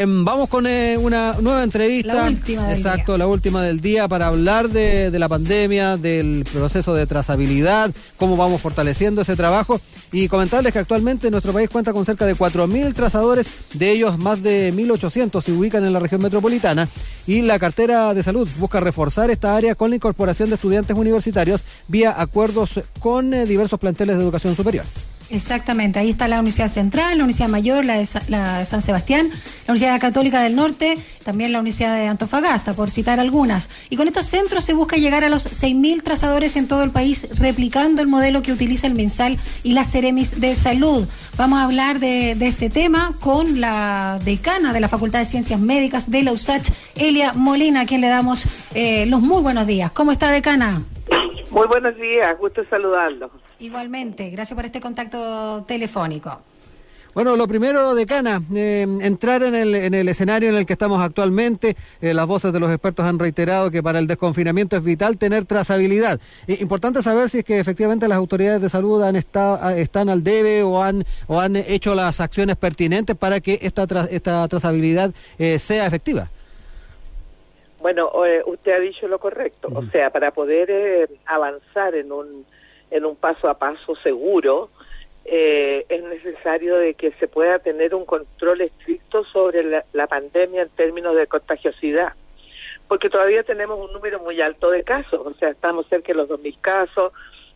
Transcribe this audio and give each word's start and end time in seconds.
Em, 0.00 0.24
vamos 0.24 0.48
con 0.48 0.66
eh, 0.66 0.96
una 0.96 1.34
nueva 1.42 1.62
entrevista. 1.62 2.14
La 2.14 2.24
última 2.30 2.68
del 2.68 2.78
Exacto, 2.78 3.12
día. 3.12 3.18
la 3.18 3.26
última 3.26 3.62
del 3.62 3.82
día 3.82 4.08
para 4.08 4.28
hablar 4.28 4.70
de, 4.70 5.10
de 5.10 5.18
la 5.18 5.28
pandemia, 5.28 5.98
del 5.98 6.46
proceso 6.50 6.94
de 6.94 7.06
trazabilidad, 7.06 7.90
cómo 8.16 8.34
vamos 8.34 8.62
fortaleciendo 8.62 9.20
ese 9.20 9.36
trabajo 9.36 9.78
y 10.10 10.28
comentarles 10.28 10.72
que 10.72 10.78
actualmente 10.78 11.30
nuestro 11.30 11.52
país 11.52 11.68
cuenta 11.68 11.92
con 11.92 12.06
cerca 12.06 12.24
de 12.24 12.34
4.000 12.34 12.94
trazadores, 12.94 13.46
de 13.74 13.90
ellos 13.90 14.16
más 14.16 14.42
de 14.42 14.72
1.800 14.72 15.42
se 15.42 15.52
ubican 15.52 15.84
en 15.84 15.92
la 15.92 16.00
región 16.00 16.22
metropolitana 16.22 16.88
y 17.26 17.42
la 17.42 17.58
cartera 17.58 18.14
de 18.14 18.22
salud 18.22 18.48
busca 18.58 18.80
reforzar 18.80 19.30
esta 19.30 19.54
área 19.54 19.74
con 19.74 19.90
la 19.90 19.96
incorporación 19.96 20.48
de 20.48 20.54
estudiantes 20.54 20.96
universitarios 20.96 21.62
vía 21.88 22.14
acuerdos 22.16 22.80
con 23.00 23.34
eh, 23.34 23.44
diversos 23.44 23.78
planteles 23.78 24.16
de 24.16 24.22
educación 24.22 24.56
superior. 24.56 24.86
Exactamente, 25.30 26.00
ahí 26.00 26.10
está 26.10 26.26
la 26.26 26.40
Universidad 26.40 26.68
Central, 26.68 27.16
la 27.16 27.24
Universidad 27.24 27.48
Mayor, 27.48 27.84
la 27.84 27.98
de, 27.98 28.08
la 28.28 28.58
de 28.58 28.64
San 28.64 28.82
Sebastián, 28.82 29.28
la 29.28 29.72
Universidad 29.72 30.00
Católica 30.00 30.42
del 30.42 30.56
Norte, 30.56 30.98
también 31.24 31.52
la 31.52 31.60
Universidad 31.60 31.94
de 31.94 32.08
Antofagasta, 32.08 32.74
por 32.74 32.90
citar 32.90 33.20
algunas. 33.20 33.70
Y 33.90 33.96
con 33.96 34.08
estos 34.08 34.26
centros 34.26 34.64
se 34.64 34.74
busca 34.74 34.96
llegar 34.96 35.22
a 35.22 35.28
los 35.28 35.46
6.000 35.46 36.02
trazadores 36.02 36.56
en 36.56 36.66
todo 36.66 36.82
el 36.82 36.90
país, 36.90 37.28
replicando 37.38 38.02
el 38.02 38.08
modelo 38.08 38.42
que 38.42 38.50
utiliza 38.50 38.88
el 38.88 38.94
MinSal 38.94 39.38
y 39.62 39.72
la 39.72 39.84
Ceremis 39.84 40.40
de 40.40 40.56
Salud. 40.56 41.06
Vamos 41.36 41.60
a 41.60 41.64
hablar 41.64 42.00
de, 42.00 42.32
este 42.32 42.68
tema 42.68 43.12
con 43.20 43.60
la 43.60 44.18
decana 44.24 44.72
de 44.72 44.80
la 44.80 44.88
Facultad 44.88 45.20
de 45.20 45.26
Ciencias 45.26 45.60
Médicas 45.60 46.10
de 46.10 46.24
la 46.24 46.32
USACH, 46.32 46.70
Elia 46.96 47.34
Molina, 47.34 47.82
a 47.82 47.86
quien 47.86 48.00
le 48.00 48.08
damos 48.08 48.46
eh, 48.74 49.06
los 49.06 49.20
muy 49.20 49.42
buenos 49.42 49.66
días. 49.68 49.92
¿Cómo 49.92 50.10
está, 50.10 50.32
decana? 50.32 50.82
Muy 51.50 51.66
buenos 51.68 51.94
días, 51.96 52.36
gusto 52.38 52.62
saludarlos. 52.68 53.30
Igualmente, 53.60 54.30
gracias 54.30 54.56
por 54.56 54.64
este 54.64 54.80
contacto 54.80 55.64
telefónico. 55.64 56.40
Bueno, 57.12 57.34
lo 57.34 57.48
primero, 57.48 57.96
decana, 57.96 58.40
eh, 58.54 58.86
entrar 59.00 59.42
en 59.42 59.56
el, 59.56 59.74
en 59.74 59.94
el 59.94 60.08
escenario 60.08 60.48
en 60.48 60.54
el 60.54 60.64
que 60.64 60.74
estamos 60.74 61.02
actualmente. 61.02 61.76
Eh, 62.00 62.14
las 62.14 62.24
voces 62.24 62.52
de 62.52 62.60
los 62.60 62.70
expertos 62.70 63.04
han 63.04 63.18
reiterado 63.18 63.68
que 63.68 63.82
para 63.82 63.98
el 63.98 64.06
desconfinamiento 64.06 64.76
es 64.76 64.84
vital 64.84 65.18
tener 65.18 65.44
trazabilidad. 65.44 66.20
Eh, 66.46 66.58
importante 66.60 67.02
saber 67.02 67.28
si 67.28 67.38
es 67.38 67.44
que 67.44 67.58
efectivamente 67.58 68.06
las 68.06 68.16
autoridades 68.16 68.62
de 68.62 68.68
salud 68.68 69.02
han 69.02 69.16
estado, 69.16 69.70
están 69.70 70.08
al 70.08 70.22
debe 70.22 70.62
o 70.62 70.80
han, 70.80 71.04
o 71.26 71.40
han 71.40 71.56
hecho 71.56 71.96
las 71.96 72.20
acciones 72.20 72.56
pertinentes 72.56 73.16
para 73.16 73.40
que 73.40 73.58
esta, 73.60 73.88
tra- 73.88 74.08
esta 74.08 74.46
trazabilidad 74.46 75.12
eh, 75.36 75.58
sea 75.58 75.86
efectiva. 75.86 76.30
Bueno, 77.82 78.10
eh, 78.24 78.42
usted 78.46 78.72
ha 78.72 78.78
dicho 78.78 79.08
lo 79.08 79.18
correcto, 79.18 79.68
o 79.74 79.82
sea, 79.86 80.10
para 80.10 80.30
poder 80.30 80.70
eh, 80.70 81.08
avanzar 81.26 81.94
en 81.96 82.12
un 82.12 82.44
en 82.90 83.04
un 83.04 83.16
paso 83.16 83.48
a 83.48 83.58
paso 83.58 83.94
seguro, 83.96 84.70
eh, 85.24 85.84
es 85.88 86.02
necesario 86.02 86.76
de 86.76 86.94
que 86.94 87.12
se 87.12 87.28
pueda 87.28 87.58
tener 87.58 87.94
un 87.94 88.04
control 88.04 88.62
estricto 88.62 89.24
sobre 89.24 89.62
la, 89.92 90.06
pandemia 90.06 90.62
en 90.62 90.68
términos 90.70 91.14
de 91.14 91.26
contagiosidad, 91.26 92.14
porque 92.88 93.10
todavía 93.10 93.42
tenemos 93.42 93.78
un 93.78 93.92
número 93.92 94.20
muy 94.20 94.40
alto 94.40 94.70
de 94.70 94.82
casos, 94.82 95.20
o 95.24 95.34
sea, 95.34 95.50
estamos 95.50 95.86
cerca 95.88 96.08
de 96.08 96.14
los 96.14 96.28
2.000 96.28 96.60
casos, 96.60 97.12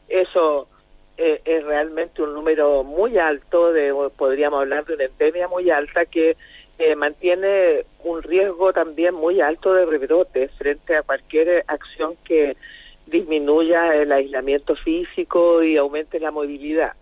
eso 0.09 0.69
eh, 1.17 1.41
es 1.45 1.65
realmente 1.65 2.23
un 2.23 2.35
número 2.35 2.85
muy 2.85 3.19
alto, 3.19 3.73
de 3.73 3.93
podríamos 4.17 4.61
hablar 4.61 4.85
de 4.85 4.95
una 4.95 5.05
endemia 5.05 5.49
muy 5.49 5.71
alta 5.71 6.07
que 6.07 6.37
eh, 6.79 6.97
mantiene 6.97 7.87
un 8.03 8.23
riesgo 8.23 8.73
también 8.73 9.15
muy 9.15 9.41
alto 9.41 9.73
de 9.73 9.87
rebrote 9.87 10.49
frente 10.59 10.97
a 10.97 11.03
cualquier 11.03 11.65
acción 11.69 12.17
que 12.25 12.57
disminuya 13.07 13.95
el 13.95 14.13
aislamiento 14.13 14.75
físico 14.77 15.63
y 15.63 15.77
aumente 15.77 16.21
la 16.21 16.31
movilidad. 16.31 16.93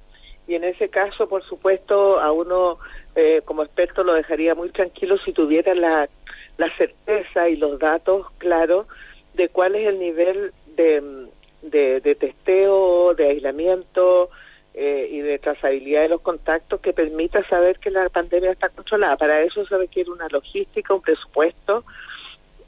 Y 0.47 0.55
en 0.55 0.65
ese 0.65 0.89
caso, 0.89 1.29
por 1.29 1.45
supuesto, 1.45 2.19
a 2.19 2.33
uno 2.33 2.79
eh, 3.15 3.43
como 3.45 3.63
experto 3.63 4.03
lo 4.03 4.15
dejaría 4.15 4.55
muy 4.55 4.71
tranquilo 4.71 5.17
si 5.19 5.33
tuviera 5.33 5.75
la, 5.75 6.09
la 6.57 6.77
certeza 6.77 7.49
y 7.49 7.57
los 7.57 7.79
datos 7.79 8.27
claros 8.39 8.87
de 9.35 9.49
cuál 9.49 9.77
es 9.77 9.89
el 9.89 9.99
nivel 9.99 10.53
de, 10.77 11.29
de, 11.63 12.15
testeo, 12.15 13.15
de 13.15 13.29
aislamiento 13.29 14.31
eh, 14.75 15.09
y 15.11 15.21
de 15.21 15.39
trazabilidad 15.39 16.03
de 16.03 16.09
los 16.09 16.21
contactos 16.21 16.81
que 16.81 16.93
permita 16.93 17.47
saber 17.49 17.79
que 17.79 17.91
la 17.91 18.09
pandemia 18.09 18.53
está 18.53 18.69
controlada. 18.69 19.17
Para 19.17 19.43
eso 19.43 19.65
se 19.67 19.77
requiere 19.77 20.11
una 20.11 20.29
logística, 20.29 20.95
un 20.95 21.03
presupuesto. 21.03 21.85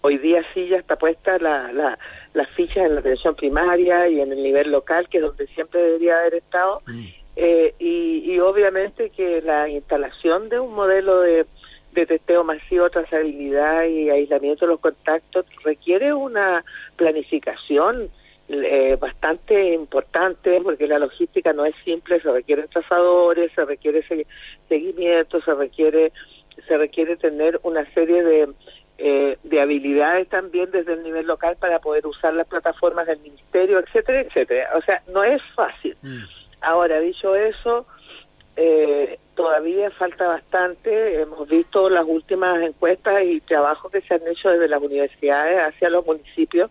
Hoy 0.07 0.19
día 0.19 0.45
sí 0.53 0.69
ya 0.69 0.77
está 0.77 0.97
puesta 0.97 1.39
la, 1.39 1.73
la, 1.73 1.99
las 2.35 2.49
fichas 2.51 2.85
en 2.85 2.95
la 2.95 3.01
atención 3.01 3.35
primaria 3.35 4.07
y 4.07 4.21
en 4.21 4.33
el 4.33 4.43
nivel 4.43 4.71
local, 4.71 5.09
que 5.09 5.17
es 5.17 5.25
donde 5.25 5.47
siempre 5.49 5.81
debería 5.81 6.19
haber 6.19 6.35
estado. 6.35 6.83
Eh, 7.37 7.75
y, 7.79 8.23
y 8.31 8.39
obviamente 8.39 9.09
que 9.09 9.41
la 9.41 9.67
instalación 9.67 10.51
de 10.51 10.61
un 10.61 10.75
modelo 10.75 11.21
de, 11.23 11.47
de 11.93 12.05
testeo 12.07 12.45
masivo, 12.45 12.91
trazabilidad 12.91 13.87
y 13.87 14.11
aislamiento 14.11 14.67
de 14.67 14.73
los 14.73 14.81
contactos 14.81 15.47
requiere 15.65 16.13
una 16.13 16.63
planificación 16.97 18.11
eh, 18.51 18.99
bastante 19.01 19.73
importante 19.73 20.61
porque 20.63 20.87
la 20.87 20.99
logística 20.99 21.55
no 21.55 21.65
es 21.65 21.75
simple, 21.83 22.21
se 22.21 22.31
requieren 22.31 22.69
trazadores, 22.69 23.51
se 23.55 23.65
requiere 23.65 24.03
se- 24.07 24.27
seguimiento, 24.69 25.41
se 25.41 25.55
requiere 25.55 26.13
se 26.69 26.77
requiere 26.79 27.17
tener 27.17 27.59
una 27.65 27.85
serie 27.95 28.23
de 28.23 28.49
eh, 28.99 29.38
de 29.43 29.60
habilidades 29.60 30.28
también 30.28 30.71
desde 30.71 30.93
el 30.94 31.03
nivel 31.03 31.27
local 31.27 31.56
para 31.59 31.81
poder 31.81 32.06
usar 32.06 32.32
las 32.34 32.47
plataformas 32.47 33.06
del 33.06 33.19
ministerio, 33.21 33.81
etcétera, 33.81 34.21
etcétera. 34.21 34.71
O 34.77 34.82
sea, 34.82 35.03
no 35.12 35.25
es 35.25 35.43
fácil. 35.55 35.97
Ahora, 36.60 37.00
dicho 37.00 37.34
eso, 37.34 37.87
eh, 38.56 39.19
todavía 39.34 39.91
falta 39.91 40.28
bastante. 40.28 41.21
Hemos 41.21 41.49
visto 41.49 41.91
las 41.91 42.06
últimas 42.06 42.62
encuestas 42.62 43.25
y 43.25 43.41
trabajos 43.41 43.91
que 43.91 44.00
se 44.03 44.15
han 44.15 44.27
hecho 44.28 44.50
desde 44.50 44.69
las 44.69 44.81
universidades 44.81 45.59
hacia 45.59 45.91
los 45.91 46.06
municipios 46.06 46.71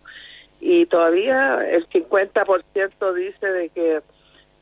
y 0.60 0.86
todavía 0.86 1.58
el 1.70 1.86
50% 1.88 3.12
dice 3.12 3.46
de 3.46 3.68
que 3.68 4.00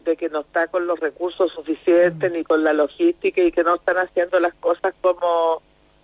de 0.04 0.16
que 0.16 0.28
no 0.28 0.40
está 0.40 0.66
con 0.66 0.88
los 0.88 0.98
recursos 0.98 1.52
suficientes 1.52 2.32
ni 2.32 2.42
con 2.42 2.64
la 2.64 2.72
logística 2.72 3.40
y 3.40 3.52
que 3.52 3.62
no 3.62 3.76
están 3.76 3.98
haciendo 3.98 4.40
las 4.40 4.52
cosas 4.54 4.94
como 5.00 5.62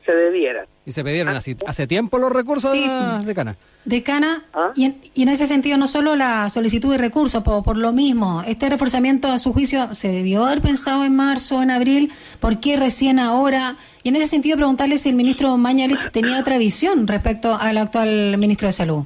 se 0.09 0.17
debieran. 0.17 0.65
Y 0.87 0.93
se 0.93 1.05
pidieron 1.05 1.37
así, 1.37 1.55
hace 1.67 1.87
tiempo 1.87 2.17
los 2.17 2.33
recursos, 2.33 2.73
Sí. 2.73 2.89
decana. 3.27 3.57
Decana, 3.85 4.45
¿Ah? 4.55 4.73
y, 4.75 4.87
en, 4.87 5.01
y 5.15 5.23
en 5.25 5.29
ese 5.29 5.47
sentido 5.47 5.77
no 5.77 5.87
solo 5.87 6.17
la 6.17 6.49
solicitud 6.49 6.91
de 6.93 6.97
recursos, 6.99 7.43
por, 7.43 7.63
por 7.63 7.77
lo 7.77 7.93
mismo, 7.93 8.43
este 8.47 8.71
reforzamiento 8.71 9.29
a 9.29 9.39
su 9.39 9.53
juicio 9.53 9.95
se 9.95 10.09
debió 10.09 10.47
haber 10.47 10.63
pensado 10.63 11.05
en 11.05 11.15
marzo, 11.15 11.63
en 11.63 11.71
abril, 11.71 12.11
¿por 12.41 12.59
qué 12.59 12.77
recién 12.79 13.19
ahora? 13.19 13.77
Y 14.03 14.09
en 14.09 14.17
ese 14.17 14.29
sentido 14.29 14.57
preguntarle 14.57 14.97
si 14.97 15.11
el 15.11 15.15
ministro 15.17 15.55
Mañalich 15.59 16.11
tenía 16.11 16.41
otra 16.41 16.57
visión 16.57 17.07
respecto 17.07 17.55
al 17.55 17.77
actual 17.77 18.39
ministro 18.39 18.67
de 18.69 18.73
Salud. 18.73 19.05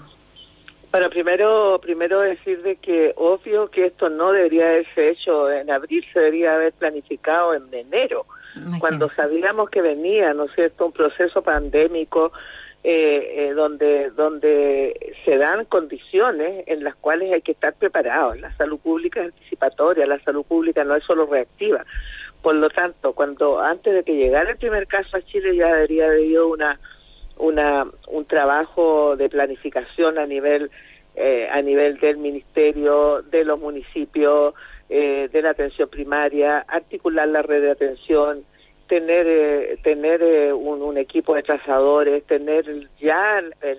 Bueno, 0.93 1.09
primero, 1.11 1.81
primero 1.83 2.21
decir 2.21 2.63
de 2.63 2.77
que 2.77 3.13
obvio 3.17 3.71
que 3.71 3.87
esto 3.87 4.09
no 4.11 4.31
debería 4.31 4.67
haberse 4.67 5.11
hecho 5.11 5.51
en 5.51 5.71
abril, 5.71 6.05
se 6.13 6.21
debería 6.21 6.55
haber 6.55 6.73
planificado 6.75 7.55
en 7.55 7.63
enero, 7.73 8.27
Cuando 8.79 9.09
sabíamos 9.09 9.71
que 9.71 9.81
venía, 9.81 10.35
¿no 10.35 10.45
es 10.45 10.53
cierto?, 10.55 10.87
un 10.87 10.93
proceso 10.93 11.43
pandémico 11.43 12.33
eh, 12.85 13.49
eh, 13.49 13.53
donde 13.55 14.11
donde 14.11 15.15
se 15.25 15.39
dan 15.39 15.67
condiciones 15.67 16.65
en 16.67 16.83
las 16.83 16.97
cuales 16.97 17.33
hay 17.33 17.41
que 17.41 17.53
estar 17.53 17.75
preparados. 17.75 18.41
La 18.41 18.53
salud 18.57 18.81
pública 18.81 19.21
es 19.21 19.27
anticipatoria, 19.27 20.05
la 20.05 20.19
salud 20.25 20.45
pública 20.45 20.83
no 20.83 20.97
es 20.97 21.05
solo 21.05 21.27
reactiva. 21.27 21.85
Por 22.43 22.57
lo 22.57 22.69
tanto, 22.71 23.13
cuando 23.13 23.61
antes 23.61 23.95
de 23.95 24.03
que 24.03 24.17
llegara 24.17 24.51
el 24.51 24.57
primer 24.57 24.89
caso 24.89 25.17
a 25.17 25.23
Chile 25.23 25.55
ya 25.55 25.69
debería 25.69 26.07
haber 26.07 26.19
habido 26.19 26.49
una 26.49 26.81
una 27.37 27.87
un 28.09 28.25
trabajo 28.25 29.15
de 29.17 29.29
planificación 29.29 30.19
a 30.19 30.27
nivel 30.27 30.69
eh, 31.15 31.49
a 31.53 31.63
nivel 31.63 31.99
del 31.99 32.17
ministerio, 32.17 33.23
de 33.23 33.45
los 33.45 33.61
municipios, 33.61 34.55
eh, 34.89 35.29
de 35.33 35.43
la 35.43 35.51
atención 35.51 35.89
primaria, 35.89 36.65
articular 36.69 37.29
la 37.29 37.43
red 37.43 37.63
de 37.63 37.71
atención, 37.71 38.45
tener 38.89 39.27
eh, 39.27 39.79
tener 39.83 40.23
eh, 40.23 40.53
un, 40.53 40.97
equipo 40.99 41.35
de 41.35 41.43
trazadores, 41.43 42.25
tener 42.25 42.89
ya 43.01 43.39
el, 43.39 43.79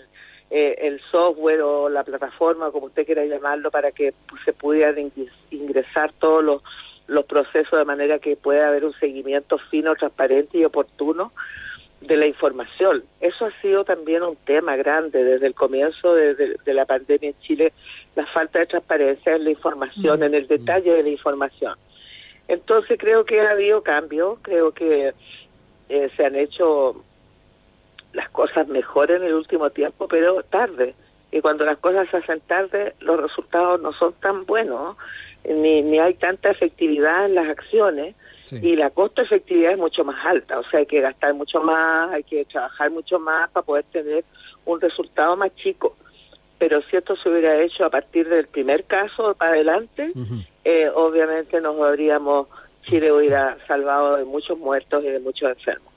eh, 0.49 0.75
el 0.79 0.99
software 1.11 1.61
o 1.61 1.89
la 1.89 2.03
plataforma, 2.03 2.71
como 2.71 2.87
usted 2.87 3.05
quiera 3.05 3.25
llamarlo, 3.25 3.69
para 3.69 3.91
que 3.91 4.13
se 4.45 4.53
pudieran 4.53 4.95
ingres- 4.97 5.31
ingresar 5.51 6.11
todos 6.19 6.43
los, 6.43 6.63
los 7.07 7.25
procesos 7.25 7.77
de 7.77 7.85
manera 7.85 8.19
que 8.19 8.35
pueda 8.35 8.67
haber 8.67 8.85
un 8.85 8.93
seguimiento 8.93 9.57
fino, 9.69 9.95
transparente 9.95 10.57
y 10.57 10.65
oportuno 10.65 11.31
de 12.13 12.19
la 12.19 12.27
información. 12.27 13.03
Eso 13.21 13.45
ha 13.45 13.61
sido 13.61 13.83
también 13.83 14.23
un 14.23 14.35
tema 14.35 14.75
grande 14.75 15.23
desde 15.23 15.47
el 15.47 15.53
comienzo 15.53 16.13
de, 16.15 16.35
de- 16.35 16.55
de 16.63 16.73
la 16.73 16.85
pandemia 16.85 17.29
en 17.29 17.39
Chile, 17.41 17.73
la 18.15 18.25
falta 18.27 18.59
de 18.59 18.65
transparencia 18.67 19.35
en 19.35 19.43
la 19.43 19.49
información, 19.51 20.23
en 20.23 20.33
el 20.33 20.47
detalle 20.47 20.91
de 20.93 21.03
la 21.03 21.09
información. 21.09 21.75
Entonces 22.47 22.97
creo 22.99 23.25
que 23.25 23.39
ha 23.41 23.51
habido 23.51 23.81
cambios, 23.81 24.37
creo 24.41 24.71
que 24.71 25.13
eh, 25.89 26.09
se 26.15 26.25
han 26.25 26.35
hecho 26.35 27.03
las 28.13 28.29
cosas 28.29 28.67
mejor 28.67 29.11
en 29.11 29.23
el 29.23 29.33
último 29.33 29.69
tiempo, 29.69 30.07
pero 30.07 30.43
tarde. 30.43 30.93
Y 31.31 31.41
cuando 31.41 31.65
las 31.65 31.77
cosas 31.79 32.07
se 32.09 32.17
hacen 32.17 32.41
tarde, 32.41 32.93
los 32.99 33.19
resultados 33.19 33.81
no 33.81 33.91
son 33.93 34.13
tan 34.21 34.45
buenos. 34.45 34.97
ni, 35.45 35.81
ni 35.81 35.99
hay 35.99 36.13
tanta 36.13 36.51
efectividad 36.51 37.25
en 37.25 37.35
las 37.35 37.49
acciones 37.49 38.15
y 38.51 38.75
la 38.75 38.89
costo 38.89 39.21
efectividad 39.21 39.73
es 39.73 39.77
mucho 39.77 40.03
más 40.03 40.23
alta, 40.25 40.59
o 40.59 40.63
sea, 40.69 40.79
hay 40.79 40.85
que 40.85 41.01
gastar 41.01 41.33
mucho 41.33 41.61
más, 41.61 42.11
hay 42.11 42.23
que 42.23 42.45
trabajar 42.45 42.91
mucho 42.91 43.19
más 43.19 43.49
para 43.51 43.65
poder 43.65 43.85
tener 43.85 44.25
un 44.65 44.81
resultado 44.81 45.35
más 45.35 45.53
chico. 45.55 45.95
Pero 46.59 46.81
si 46.83 46.95
esto 46.95 47.15
se 47.15 47.29
hubiera 47.29 47.61
hecho 47.61 47.85
a 47.85 47.89
partir 47.89 48.29
del 48.29 48.47
primer 48.47 48.85
caso 48.85 49.33
para 49.35 49.51
adelante, 49.51 50.11
eh, 50.63 50.87
obviamente 50.95 51.59
nos 51.59 51.79
habríamos, 51.81 52.47
Chile 52.83 53.11
hubiera 53.11 53.57
salvado 53.67 54.17
de 54.17 54.25
muchos 54.25 54.57
muertos 54.57 55.03
y 55.03 55.07
de 55.07 55.19
muchos 55.19 55.49
enfermos. 55.49 55.92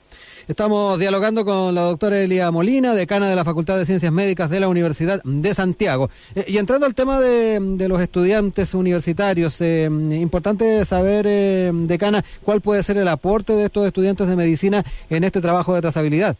Estamos 0.47 0.97
dialogando 0.97 1.43
con 1.43 1.75
la 1.75 1.81
doctora 1.81 2.21
Elia 2.21 2.49
Molina, 2.51 2.93
decana 2.93 3.29
de 3.29 3.35
la 3.35 3.43
Facultad 3.43 3.77
de 3.77 3.85
Ciencias 3.85 4.13
Médicas 4.13 4.49
de 4.49 4.61
la 4.61 4.69
Universidad 4.69 5.21
de 5.25 5.53
Santiago. 5.53 6.09
Eh, 6.35 6.45
y 6.47 6.57
entrando 6.57 6.85
al 6.85 6.95
tema 6.95 7.19
de, 7.19 7.59
los 7.89 7.99
estudiantes 7.99 8.73
universitarios, 8.73 9.59
eh, 9.59 9.85
importante 9.85 10.85
saber, 10.85 11.25
eh, 11.27 11.71
decana, 11.73 12.23
cuál 12.45 12.61
puede 12.61 12.81
ser 12.83 12.95
el 12.95 13.09
aporte 13.09 13.53
de 13.53 13.65
estos 13.65 13.85
estudiantes 13.85 14.29
de 14.29 14.37
medicina 14.37 14.83
en 15.09 15.25
este 15.25 15.41
trabajo 15.41 15.75
de 15.75 15.81
trazabilidad. 15.81 16.37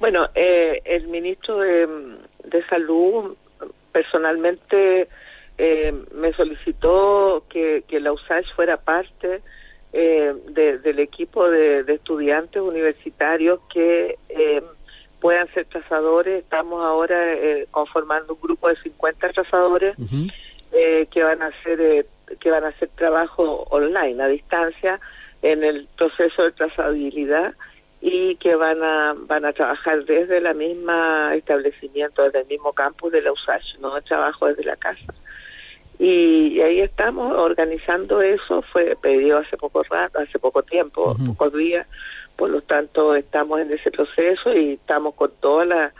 Bueno, 0.00 0.28
el 0.34 1.06
ministro 1.08 1.58
de, 1.58 1.86
Salud 2.70 3.36
personalmente 3.92 5.08
me 6.14 6.32
solicitó 6.32 7.44
que, 7.50 7.84
que 7.86 8.00
la 8.00 8.12
USACH 8.12 8.54
fuera 8.56 8.78
parte 8.78 9.42
eh, 9.92 10.34
del 10.54 10.98
equipo 11.00 11.50
de, 11.50 11.84
estudiantes 11.86 12.62
universitarios 12.62 13.60
que 13.72 14.16
eh, 14.30 14.62
puedan 15.20 15.48
ser 15.52 15.66
trazadores. 15.66 16.44
Estamos 16.44 16.82
ahora 16.82 17.34
eh, 17.34 17.66
conformando 17.70 18.34
un 18.34 18.40
grupo 18.40 18.68
de 18.68 18.76
50 18.76 19.28
trazadores 19.30 19.94
que 20.70 21.22
van 21.22 21.42
a 21.42 21.48
hacer 21.48 22.06
que 22.40 22.50
van 22.50 22.64
a 22.64 22.68
hacer 22.68 22.88
trabajo 22.96 23.66
online 23.68 24.22
a 24.22 24.28
distancia 24.28 24.98
en 25.42 25.62
el 25.62 25.86
proceso 25.98 26.44
de 26.44 26.52
trazabilidad 26.52 27.52
y 28.00 28.36
que 28.36 28.54
van 28.54 28.82
a 28.82 29.12
van 29.26 29.44
a 29.44 29.52
trabajar 29.52 30.06
desde 30.06 30.40
la 30.40 30.54
misma 30.54 31.34
establecimiento, 31.34 32.22
desde 32.22 32.40
el 32.40 32.46
mismo 32.46 32.72
campus 32.72 33.12
de 33.12 33.20
la 33.20 33.32
USACH, 33.32 33.78
no 33.80 34.00
trabajo 34.00 34.46
desde 34.46 34.64
la 34.64 34.76
casa 34.76 35.12
y 35.98 36.60
ahí 36.60 36.80
estamos 36.80 37.32
organizando 37.32 38.22
eso 38.22 38.62
fue 38.72 38.96
pedido 39.00 39.38
hace 39.38 39.56
poco 39.56 39.82
rato 39.84 40.18
hace 40.18 40.38
poco 40.38 40.62
tiempo 40.62 41.14
pocos 41.26 41.52
días. 41.52 41.86
Por 42.36 42.50
lo 42.50 42.62
tanto 42.62 43.14
estamos 43.14 43.60
en 43.60 43.72
ese 43.72 43.90
proceso 43.90 44.52
y 44.52 44.72
estamos 44.72 45.14
con 45.14 45.30
todas 45.40 45.92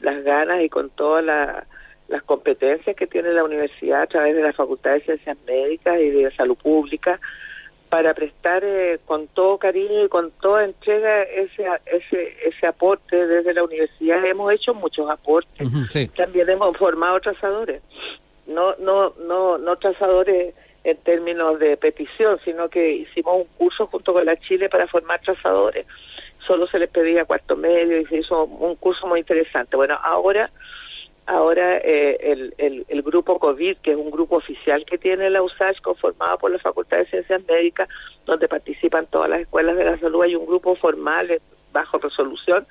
las 0.00 0.24
ganas 0.24 0.62
y 0.62 0.68
con 0.68 0.90
todas 0.90 1.24
las 1.24 2.22
competencias 2.24 2.94
que 2.94 3.06
tiene 3.06 3.32
la 3.32 3.44
universidad 3.44 4.02
a 4.02 4.06
través 4.06 4.36
de 4.36 4.42
la 4.42 4.52
Facultad 4.52 4.92
de 4.92 5.00
Ciencias 5.00 5.36
Médicas 5.46 5.98
y 6.00 6.10
de 6.10 6.30
Salud 6.36 6.56
Pública 6.56 7.18
para 7.88 8.12
prestar 8.12 8.62
eh, 8.64 9.00
con 9.06 9.28
todo 9.28 9.56
cariño 9.56 10.04
y 10.04 10.08
con 10.08 10.30
toda 10.42 10.66
entrega 10.66 11.22
ese 11.22 11.64
ese 11.86 12.36
ese 12.46 12.66
aporte 12.66 13.26
desde 13.26 13.54
la 13.54 13.64
universidad. 13.64 14.24
Hemos 14.26 14.52
hecho 14.52 14.74
muchos 14.74 15.08
aportes. 15.10 15.68
También 16.14 16.50
hemos 16.50 16.76
formado 16.76 17.18
trazadores 17.18 17.82
no, 18.48 18.74
no, 18.76 19.14
no, 19.20 19.58
no 19.58 19.76
trazadores 19.76 20.54
en 20.84 20.96
términos 20.98 21.58
de 21.58 21.76
petición, 21.76 22.38
sino 22.44 22.68
que 22.68 22.92
hicimos 22.92 23.36
un 23.36 23.44
curso 23.56 23.86
junto 23.86 24.12
con 24.12 24.24
la 24.24 24.36
Chile 24.36 24.68
para 24.68 24.86
formar 24.86 25.20
trazadores. 25.20 25.86
Solo 26.46 26.66
se 26.66 26.78
les 26.78 26.88
pedía 26.88 27.24
cuarto 27.24 27.56
medio 27.56 28.00
y 28.00 28.06
se 28.06 28.18
hizo 28.18 28.44
un 28.44 28.76
curso 28.76 29.06
muy 29.06 29.20
interesante. 29.20 29.76
Bueno, 29.76 29.98
ahora 30.02 30.50
ahora 31.26 31.76
eh, 31.78 32.16
el, 32.22 32.54
el, 32.56 32.86
el, 32.88 33.02
grupo 33.02 33.38
COVID, 33.38 33.76
que 33.82 33.90
es 33.90 33.98
un 33.98 34.10
grupo 34.10 34.36
oficial 34.36 34.86
que 34.86 34.96
tiene 34.96 35.28
la 35.28 35.42
USACH, 35.42 35.82
conformado 35.82 36.38
por 36.38 36.50
la 36.50 36.58
Facultad 36.58 36.96
de 36.96 37.06
Ciencias 37.06 37.42
Médicas, 37.46 37.86
donde 38.24 38.48
participan 38.48 39.06
todas 39.08 39.28
las 39.28 39.42
escuelas 39.42 39.76
de 39.76 39.84
la 39.84 39.98
salud, 39.98 40.22
hay 40.22 40.36
un 40.36 40.46
grupo 40.46 40.74
formal 40.76 41.30
eh, 41.30 41.40
bajo 41.70 41.98
resolución 41.98 42.66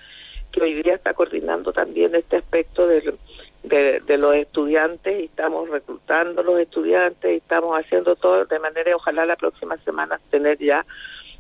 que 0.52 0.62
hoy 0.62 0.82
día 0.82 0.96
está 0.96 1.14
coordinando 1.14 1.72
también 1.72 2.16
este 2.16 2.38
aspecto 2.38 2.88
del 2.88 3.20
de, 3.68 4.18
los 4.18 4.36
estudiantes 4.36 5.20
y 5.20 5.26
estamos 5.26 5.70
reclutando 5.70 6.44
los 6.44 6.60
estudiantes 6.60 7.32
y 7.32 7.36
estamos 7.36 7.78
haciendo 7.78 8.16
todo 8.16 8.46
de 8.46 8.60
manera, 8.60 8.96
ojalá 8.96 9.26
la 9.26 9.36
próxima 9.36 9.78
semana 9.78 10.20
tener 10.30 10.58
ya 10.58 10.86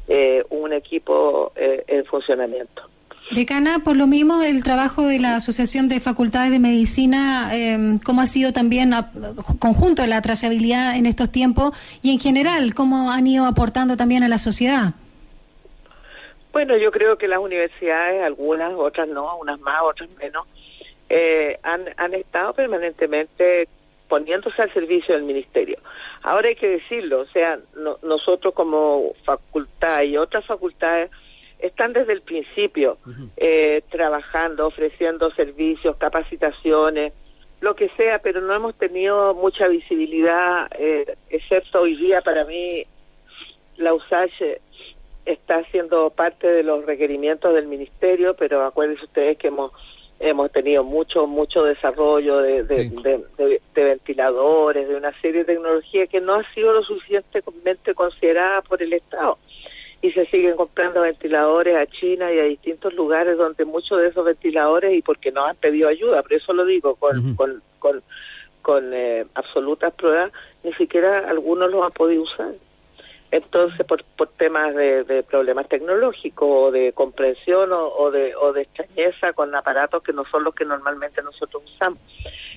eh, 0.07 0.43
un 0.49 0.73
equipo 0.73 1.51
eh, 1.55 1.83
en 1.87 2.05
funcionamiento. 2.05 2.83
Decana, 3.31 3.79
por 3.83 3.97
lo 3.97 4.07
mismo, 4.07 4.41
el 4.41 4.63
trabajo 4.63 5.05
de 5.05 5.19
la 5.19 5.35
Asociación 5.35 5.89
de 5.89 5.99
Facultades 5.99 6.49
de 6.49 6.59
Medicina, 6.59 7.49
eh, 7.53 7.99
¿cómo 8.05 8.21
ha 8.21 8.25
sido 8.25 8.53
también 8.53 8.91
conjunto 9.59 10.01
de 10.01 10.07
la 10.07 10.21
trazabilidad 10.21 10.95
en 10.95 11.05
estos 11.05 11.29
tiempos 11.29 11.73
y 12.01 12.13
en 12.13 12.19
general, 12.19 12.73
cómo 12.73 13.11
han 13.11 13.27
ido 13.27 13.45
aportando 13.45 13.97
también 13.97 14.23
a 14.23 14.29
la 14.29 14.37
sociedad? 14.37 14.93
Bueno, 16.53 16.77
yo 16.77 16.89
creo 16.89 17.17
que 17.17 17.27
las 17.27 17.39
universidades, 17.39 18.23
algunas, 18.23 18.73
otras 18.73 19.09
no, 19.09 19.37
unas 19.37 19.59
más, 19.59 19.81
otras 19.83 20.09
menos, 20.11 20.47
eh, 21.09 21.59
han, 21.63 21.85
han 21.97 22.13
estado 22.13 22.53
permanentemente 22.53 23.67
poniéndose 24.07 24.61
al 24.61 24.73
servicio 24.73 25.15
del 25.15 25.23
ministerio. 25.23 25.77
Ahora 26.23 26.49
hay 26.49 26.55
que 26.55 26.69
decirlo, 26.69 27.21
o 27.21 27.25
sea, 27.25 27.59
nosotros 28.03 28.53
como 28.53 29.13
facultad 29.23 30.01
y 30.03 30.17
otras 30.17 30.45
facultades 30.45 31.11
están 31.59 31.93
desde 31.93 32.13
el 32.13 32.21
principio 32.21 32.97
eh, 33.35 33.81
trabajando, 33.89 34.67
ofreciendo 34.67 35.31
servicios, 35.31 35.97
capacitaciones, 35.97 37.13
lo 37.59 37.75
que 37.75 37.89
sea, 37.97 38.19
pero 38.19 38.39
no 38.41 38.53
hemos 38.53 38.75
tenido 38.75 39.33
mucha 39.33 39.67
visibilidad, 39.67 40.67
eh, 40.77 41.17
excepto 41.29 41.81
hoy 41.81 41.95
día 41.95 42.21
para 42.21 42.45
mí 42.45 42.83
la 43.77 43.93
USACH 43.93 44.59
está 45.25 45.63
siendo 45.71 46.09
parte 46.11 46.47
de 46.47 46.63
los 46.63 46.85
requerimientos 46.85 47.53
del 47.53 47.67
ministerio, 47.67 48.35
pero 48.35 48.63
acuérdense 48.63 49.05
ustedes 49.05 49.37
que 49.37 49.47
hemos 49.47 49.71
hemos 50.19 50.51
tenido 50.51 50.83
mucho 50.83 51.27
mucho 51.27 51.63
desarrollo 51.63 52.39
de, 52.39 52.63
de, 52.63 53.61
ventiladores, 53.75 54.87
de 54.87 54.95
una 54.95 55.11
serie 55.21 55.43
de 55.43 55.53
tecnologías 55.53 56.09
que 56.09 56.21
no 56.21 56.35
ha 56.35 56.53
sido 56.53 56.73
lo 56.73 56.83
suficientemente 56.83 57.93
considerada 57.93 58.61
por 58.61 58.81
el 58.81 58.93
Estado. 58.93 59.37
Y 60.01 60.11
se 60.11 60.25
siguen 60.27 60.55
comprando 60.55 61.01
ventiladores 61.01 61.75
a 61.75 61.87
China 61.87 62.31
y 62.31 62.39
a 62.39 62.43
distintos 62.43 62.93
lugares 62.93 63.37
donde 63.37 63.65
muchos 63.65 63.99
de 63.99 64.07
esos 64.07 64.25
ventiladores, 64.25 64.93
y 64.93 65.01
porque 65.01 65.31
no 65.31 65.45
han 65.45 65.55
pedido 65.55 65.89
ayuda, 65.89 66.21
por 66.21 66.33
eso 66.33 66.53
lo 66.53 66.65
digo 66.65 66.95
con, 66.95 67.35
con, 67.35 67.63
con, 67.79 68.03
con 68.61 68.93
eh, 68.93 69.25
absolutas 69.33 69.93
pruebas, 69.95 70.31
ni 70.63 70.73
siquiera 70.73 71.27
algunos 71.29 71.71
los 71.71 71.83
han 71.83 71.91
podido 71.91 72.23
usar. 72.23 72.53
Entonces, 73.29 73.85
por, 73.85 74.03
por 74.15 74.29
temas 74.29 74.73
de, 74.73 75.23
problemas 75.29 75.67
tecnológicos 75.67 76.47
o 76.49 76.71
de 76.71 76.93
comprensión 76.93 77.71
o, 77.73 78.09
de, 78.09 78.33
o 78.35 78.53
de 78.53 78.61
extrañeza 78.61 79.33
con 79.33 79.53
aparatos 79.53 80.01
que 80.01 80.13
no 80.13 80.23
son 80.25 80.45
los 80.45 80.55
que 80.55 80.63
normalmente 80.63 81.21
nosotros 81.21 81.63
usamos. 81.65 81.99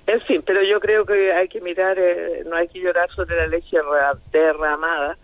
En 0.07 0.21
fin, 0.23 0.43
pero 0.47 0.62
yo 0.62 0.79
creo 0.79 1.05
que 1.05 1.33
hay 1.33 1.49
que 1.49 1.61
mirar, 1.61 1.99
eh, 1.99 2.45
no 2.47 2.55
hay 2.55 2.69
que 2.69 2.81
llorar 2.81 3.11
sobre 3.11 3.37
la 3.37 3.49
leche 3.49 3.79
derramada, 4.31 5.19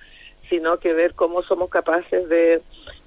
sino 0.48 0.78
que 0.78 0.92
ver 0.92 1.14
cómo 1.14 1.42
somos 1.42 1.70
capaces 1.70 2.28
de, 2.28 2.60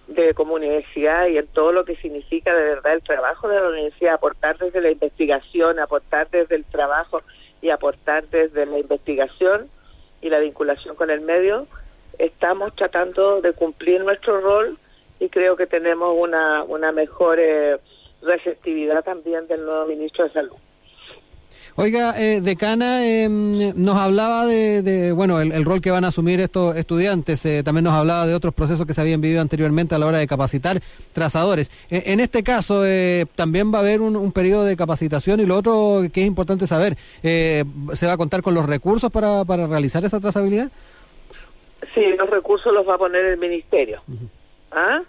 de 0.07 0.33
como 0.33 0.55
universidad 0.55 1.27
y 1.27 1.37
en 1.37 1.47
todo 1.47 1.73
lo 1.73 1.83
que 1.83 1.97
significa 1.97 2.55
de 2.55 2.63
verdad 2.63 2.93
el 2.93 3.03
trabajo 3.03 3.49
de 3.49 3.59
la 3.59 3.67
universidad, 3.67 4.13
aportar 4.13 4.57
desde 4.57 4.79
la 4.79 4.91
investigación, 4.91 5.79
aportar 5.79 6.29
desde 6.29 6.55
el 6.55 6.63
trabajo 6.63 7.21
y 7.61 7.69
aportar 7.69 8.27
desde 8.29 8.65
la 8.65 8.79
investigación 8.79 9.69
y 10.21 10.29
la 10.29 10.39
vinculación 10.39 10.95
con 10.95 11.09
el 11.09 11.21
medio 11.21 11.67
estamos 12.19 12.75
tratando 12.75 13.41
de 13.41 13.53
cumplir 13.53 14.01
nuestro 14.01 14.39
rol 14.41 14.77
y 15.19 15.29
creo 15.29 15.55
que 15.55 15.65
tenemos 15.65 16.15
una, 16.17 16.63
una 16.63 16.91
mejor 16.91 17.39
eh, 17.39 17.77
receptividad 18.21 19.03
también 19.03 19.47
del 19.47 19.65
nuevo 19.65 19.87
ministro 19.87 20.25
de 20.25 20.33
Salud. 20.33 20.57
Oiga, 21.75 22.13
eh, 22.17 22.41
decana, 22.41 23.07
em, 23.07 23.71
nos 23.73 23.97
hablaba 23.97 24.45
de, 24.45 25.13
bueno, 25.13 25.39
el, 25.39 25.63
rol 25.63 25.79
que 25.79 25.91
van 25.91 26.03
a 26.03 26.09
asumir 26.09 26.41
estos 26.41 26.75
estudiantes. 26.75 27.45
Eh, 27.45 27.63
también 27.63 27.85
nos 27.85 27.93
hablaba 27.93 28.27
de 28.27 28.35
otros 28.35 28.53
procesos 28.53 28.85
que 28.85 28.93
se 28.93 28.99
habían 28.99 29.21
vivido 29.21 29.39
anteriormente 29.39 29.95
a 29.95 29.99
la 29.99 30.05
hora 30.05 30.17
de 30.17 30.27
capacitar 30.27 30.81
trazadores. 31.13 31.71
E, 31.89 32.11
en 32.11 32.19
este 32.19 32.43
caso, 32.43 32.85
eh, 32.85 33.27
también 33.35 33.73
va 33.73 33.77
a 33.77 33.81
haber 33.81 34.01
un, 34.01 34.31
periodo 34.33 34.65
de 34.65 34.75
capacitación 34.75 35.39
y 35.39 35.45
lo 35.45 35.55
otro 35.55 36.01
que 36.11 36.21
es 36.21 36.27
importante 36.27 36.67
saber, 36.67 36.97
¿se 37.21 38.05
va 38.05 38.13
a 38.13 38.17
contar 38.17 38.41
con 38.41 38.53
los 38.53 38.65
recursos 38.65 39.09
para, 39.09 39.45
para 39.45 39.65
realizar 39.65 40.03
esa 40.03 40.19
trazabilidad? 40.19 40.71
Sí, 41.93 42.05
los 42.17 42.29
recursos 42.29 42.73
los 42.73 42.87
va 42.87 42.95
a 42.95 42.97
poner 42.97 43.25
el 43.25 43.37
ministerio. 43.37 44.01
¿Ah? 44.71 45.01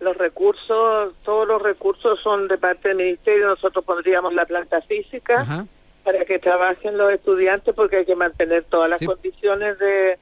Los 0.00 0.16
recursos, 0.16 1.14
todos 1.24 1.48
los 1.48 1.62
recursos 1.62 2.20
son 2.20 2.48
de 2.48 2.58
parte 2.58 2.88
del 2.88 2.98
ministerio. 2.98 3.48
Nosotros 3.48 3.84
pondríamos 3.84 4.34
la 4.34 4.44
planta 4.46 4.80
física 4.82 5.66
para 6.04 6.24
que 6.24 6.38
trabajen 6.38 6.96
los 6.96 7.12
estudiantes 7.12 7.74
porque 7.74 7.96
hay 7.96 8.04
que 8.04 8.14
mantener 8.14 8.64
todas 8.64 8.88
las 8.88 9.04
condiciones 9.04 9.78
de, 9.78 10.18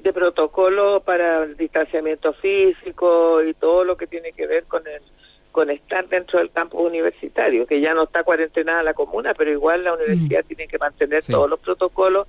de 0.00 0.12
protocolo 0.12 1.00
para 1.00 1.44
el 1.44 1.56
distanciamiento 1.56 2.32
físico 2.34 3.42
y 3.42 3.54
todo 3.54 3.84
lo 3.84 3.96
que 3.96 4.06
tiene 4.06 4.32
que 4.32 4.46
ver 4.46 4.64
con 4.64 4.86
el 4.86 5.02
con 5.50 5.70
estar 5.70 6.06
dentro 6.08 6.38
del 6.38 6.50
campus 6.50 6.86
universitario, 6.86 7.66
que 7.66 7.80
ya 7.80 7.92
no 7.92 8.04
está 8.04 8.22
cuarentenada 8.22 8.82
la 8.82 8.94
comuna, 8.94 9.34
pero 9.34 9.50
igual 9.50 9.82
la 9.82 9.94
universidad 9.94 10.44
tiene 10.44 10.68
que 10.68 10.78
mantener 10.78 11.24
todos 11.24 11.50
los 11.50 11.58
protocolos 11.58 12.28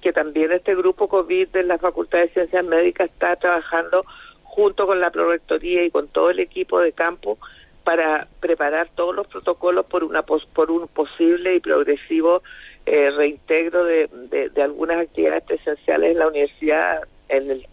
que 0.00 0.12
también 0.12 0.52
este 0.52 0.74
grupo 0.74 1.08
COVID 1.08 1.48
de 1.48 1.62
la 1.62 1.78
Facultad 1.78 2.20
de 2.20 2.28
Ciencias 2.28 2.64
Médicas 2.64 3.10
está 3.10 3.36
trabajando 3.36 4.04
junto 4.42 4.86
con 4.86 5.00
la 5.00 5.10
Prorectoría 5.10 5.84
y 5.84 5.90
con 5.90 6.08
todo 6.08 6.30
el 6.30 6.40
equipo 6.40 6.80
de 6.80 6.92
campo 6.92 7.38
para 7.84 8.28
preparar 8.40 8.88
todos 8.94 9.14
los 9.14 9.26
protocolos 9.26 9.86
por 9.86 10.04
una 10.04 10.22
por 10.22 10.70
un 10.70 10.88
posible 10.88 11.54
y 11.54 11.60
progresivo 11.60 12.42
eh, 12.86 13.10
reintegro 13.10 13.84
de, 13.84 14.08
de, 14.52 14.62
algunas 14.62 14.98
actividades 14.98 15.44
esenciales 15.48 16.12
en 16.12 16.18
la 16.18 16.28
universidad 16.28 17.02
en 17.28 17.50
el 17.50 17.66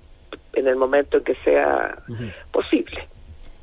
en 0.54 0.68
el 0.68 0.76
momento 0.76 1.18
en 1.18 1.24
que 1.24 1.36
sea 1.44 1.98
posible. 2.52 3.08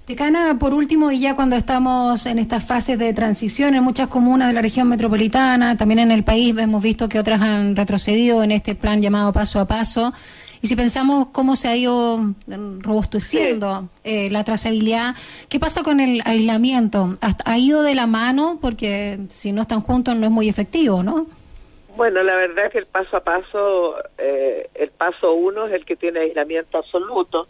Decana, 0.06 0.58
por 0.60 0.74
último, 0.74 1.10
y 1.10 1.20
ya 1.20 1.34
cuando 1.34 1.56
estamos 1.56 2.26
en 2.26 2.38
estas 2.38 2.66
fases 2.66 2.98
de 2.98 3.14
transición 3.14 3.74
en 3.74 3.82
muchas 3.82 4.08
comunas 4.08 4.48
de 4.48 4.54
la 4.54 4.60
región 4.60 4.86
metropolitana, 4.86 5.78
también 5.78 5.98
en 5.98 6.10
el 6.10 6.24
país 6.24 6.54
hemos 6.58 6.82
visto 6.82 7.08
que 7.08 7.18
otras 7.18 7.40
han 7.40 7.74
retrocedido 7.74 8.42
en 8.42 8.52
este 8.52 8.74
plan 8.74 9.00
llamado 9.00 9.32
paso 9.32 9.60
a 9.60 9.66
paso. 9.66 10.12
Y 10.60 10.66
si 10.66 10.76
pensamos 10.76 11.28
cómo 11.32 11.56
se 11.56 11.68
ha 11.68 11.76
ido 11.76 12.18
mm, 12.18 12.80
robusteciendo 12.80 13.88
eh, 14.02 14.28
la 14.30 14.44
trazabilidad, 14.44 15.14
¿qué 15.48 15.58
pasa 15.58 15.82
con 15.82 16.00
el 16.00 16.20
aislamiento? 16.26 17.14
¿Ha 17.46 17.58
ido 17.58 17.82
de 17.82 17.94
la 17.94 18.06
mano? 18.06 18.58
Porque 18.60 19.20
si 19.30 19.52
no 19.52 19.62
están 19.62 19.80
juntos 19.80 20.14
no 20.16 20.26
es 20.26 20.32
muy 20.32 20.50
efectivo, 20.50 21.02
¿no? 21.02 21.26
Bueno, 21.96 22.22
la 22.22 22.34
verdad 22.34 22.66
es 22.66 22.72
que 22.72 22.78
el 22.78 22.86
paso 22.86 23.16
a 23.16 23.20
paso, 23.20 23.94
eh, 24.18 24.68
el 24.74 24.90
paso 24.90 25.32
uno 25.32 25.66
es 25.66 25.72
el 25.72 25.86
que 25.86 25.96
tiene 25.96 26.20
aislamiento 26.20 26.76
absoluto, 26.76 27.46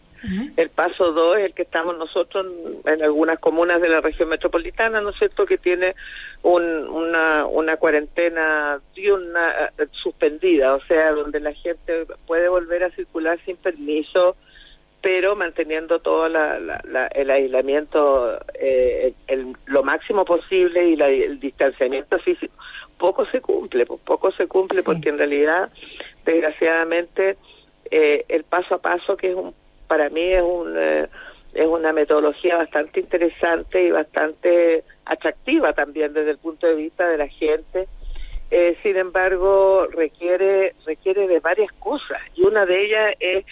el 0.57 0.69
paso 0.69 1.11
dos 1.11 1.37
es 1.37 1.45
el 1.45 1.53
que 1.53 1.63
estamos 1.63 1.97
nosotros 1.97 2.45
en, 2.85 3.03
algunas 3.03 3.39
comunas 3.39 3.81
de 3.81 3.89
la 3.89 4.01
región 4.01 4.29
metropolitana, 4.29 5.01
¿no 5.01 5.09
es 5.09 5.17
cierto?, 5.17 5.45
que 5.45 5.57
tiene 5.57 5.95
una, 6.43 7.45
una 7.45 7.77
cuarentena 7.77 8.79
una 9.11 9.65
eh, 9.77 9.87
suspendida, 9.91 10.75
o 10.75 10.81
sea, 10.81 11.11
donde 11.11 11.39
la 11.39 11.53
gente 11.53 12.05
puede 12.27 12.47
volver 12.47 12.83
a 12.83 12.91
circular 12.91 13.39
sin 13.45 13.57
permiso, 13.57 14.35
pero 15.01 15.35
manteniendo 15.35 15.99
todo 15.99 16.25
el 16.25 17.29
aislamiento 17.29 18.39
eh, 18.55 19.13
lo 19.67 19.83
máximo 19.83 20.25
posible 20.25 20.89
y 20.89 21.21
el 21.21 21.39
distanciamiento 21.39 22.17
físico. 22.19 22.53
Poco 22.97 23.25
se 23.27 23.39
cumple, 23.39 23.85
pues, 23.85 24.01
poco 24.01 24.31
se 24.31 24.47
cumple 24.47 24.81
porque 24.81 25.09
en 25.09 25.19
realidad, 25.19 25.69
desgraciadamente, 26.25 27.37
eh, 27.91 28.25
el 28.29 28.45
paso 28.45 28.75
a 28.75 28.81
paso, 28.81 29.15
que 29.15 29.29
es 29.29 29.35
un, 29.35 29.53
para 29.87 30.09
mí 30.09 30.21
es 30.21 30.41
un 30.41 30.73
eh, 30.77 31.07
es 31.53 31.67
una 31.67 31.93
metodología 31.93 32.57
bastante 32.57 32.99
interesante 32.99 33.81
y 33.81 33.91
bastante 33.91 34.83
atractiva 35.05 35.71
también 35.73 36.13
desde 36.13 36.31
el 36.31 36.37
punto 36.37 36.67
de 36.67 36.75
vista 36.75 37.07
de 37.07 37.17
la 37.17 37.29
gente. 37.29 37.87
Eh, 38.51 38.77
sin 38.83 38.97
embargo, 38.97 39.87
requiere 39.87 40.75
requiere 40.85 41.27
de 41.27 41.39
varias 41.39 41.71
cosas 41.73 42.21
y 42.35 42.45
una 42.45 42.65
de 42.65 42.85
ellas 42.85 43.13
es, 43.19 43.45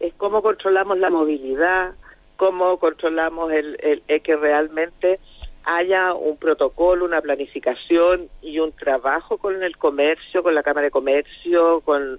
es 0.00 0.14
cómo 0.14 0.42
controlamos 0.42 0.98
la 0.98 1.10
movilidad, 1.10 1.92
cómo 2.36 2.78
controlamos 2.78 3.52
el, 3.52 4.02
el 4.08 4.22
que 4.22 4.36
realmente 4.36 5.20
haya 5.64 6.14
un 6.14 6.36
protocolo, 6.36 7.04
una 7.04 7.20
planificación 7.20 8.28
y 8.42 8.58
un 8.58 8.72
trabajo 8.72 9.38
con 9.38 9.62
el 9.62 9.76
comercio, 9.76 10.42
con 10.42 10.54
la 10.54 10.62
Cámara 10.62 10.86
de 10.86 10.90
Comercio, 10.90 11.80
con, 11.82 12.18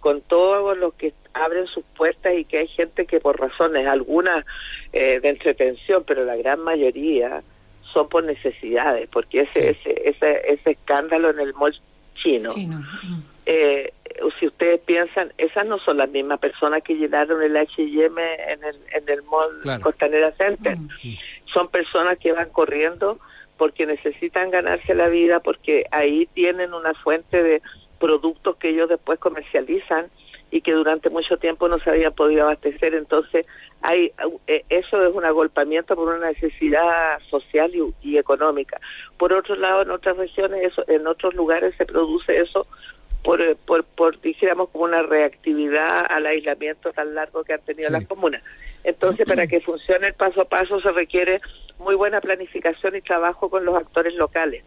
con 0.00 0.20
todos 0.22 0.76
los 0.76 0.94
que 0.94 1.08
abren 1.34 1.66
sus 1.66 1.84
puertas 1.96 2.34
y 2.36 2.44
que 2.44 2.58
hay 2.58 2.68
gente 2.68 3.06
que 3.06 3.20
por 3.20 3.40
razones 3.40 3.86
algunas 3.86 4.44
eh, 4.92 5.20
de 5.20 5.28
entretención, 5.28 6.04
pero 6.06 6.24
la 6.24 6.36
gran 6.36 6.60
mayoría 6.60 7.42
son 7.92 8.08
por 8.08 8.24
necesidades, 8.24 9.08
porque 9.10 9.42
ese, 9.42 9.70
ese, 9.70 10.08
ese, 10.08 10.52
ese 10.52 10.70
escándalo 10.70 11.30
en 11.30 11.40
el 11.40 11.54
mall 11.54 11.74
chino, 12.14 12.48
eh, 13.46 13.92
si 14.38 14.46
ustedes 14.46 14.80
piensan, 14.80 15.32
esas 15.38 15.66
no 15.66 15.78
son 15.78 15.96
las 15.96 16.10
mismas 16.10 16.38
personas 16.38 16.82
que 16.82 16.94
llenaron 16.94 17.42
el 17.42 17.56
H&M 17.56 18.22
en 18.48 18.64
el, 18.64 18.76
en 18.92 19.08
el 19.08 19.22
mall 19.24 19.80
Costanera 19.80 20.32
Center. 20.32 20.76
Son 21.52 21.68
personas 21.68 22.18
que 22.18 22.32
van 22.32 22.50
corriendo 22.50 23.18
porque 23.56 23.86
necesitan 23.86 24.50
ganarse 24.50 24.94
la 24.94 25.08
vida, 25.08 25.40
porque 25.40 25.86
ahí 25.90 26.26
tienen 26.34 26.72
una 26.74 26.94
fuente 26.94 27.42
de 27.42 27.62
productos 27.98 28.56
que 28.56 28.70
ellos 28.70 28.88
después 28.88 29.18
comercializan 29.18 30.06
y 30.52 30.60
que 30.60 30.72
durante 30.72 31.08
mucho 31.08 31.38
tiempo 31.38 31.66
no 31.66 31.78
se 31.78 31.88
habían 31.88 32.12
podido 32.12 32.42
abastecer. 32.42 32.94
Entonces, 32.94 33.46
hay 33.80 34.12
eh, 34.46 34.64
eso 34.68 35.04
es 35.04 35.14
un 35.14 35.24
agolpamiento 35.24 35.96
por 35.96 36.14
una 36.14 36.28
necesidad 36.28 37.18
social 37.30 37.72
y, 38.02 38.18
económica. 38.18 38.78
Por 39.16 39.32
otro 39.32 39.56
lado, 39.56 39.82
en 39.82 39.90
otras 39.90 40.18
regiones, 40.18 40.70
eso, 40.70 40.84
en 40.88 41.06
otros 41.06 41.34
lugares 41.34 41.74
se 41.78 41.86
produce 41.86 42.38
eso 42.38 42.66
por, 43.24 43.40
eh, 43.40 43.56
por, 43.66 43.82
por, 43.84 44.20
dijéramos, 44.20 44.68
como 44.68 44.84
una 44.84 45.02
reactividad 45.02 46.04
al 46.10 46.26
aislamiento 46.26 46.92
tan 46.92 47.14
largo 47.14 47.44
que 47.44 47.54
han 47.54 47.62
tenido 47.62 47.88
las 47.88 48.06
comunas. 48.06 48.42
Entonces, 48.84 49.26
para 49.26 49.46
que 49.46 49.60
funcione 49.60 50.08
el 50.08 50.14
paso 50.14 50.42
a 50.42 50.44
paso 50.44 50.80
se 50.82 50.92
requiere 50.92 51.40
muy 51.78 51.94
buena 51.94 52.20
planificación 52.20 52.94
y 52.94 53.00
trabajo 53.00 53.48
con 53.48 53.64
los 53.64 53.74
actores 53.74 54.14
locales, 54.16 54.64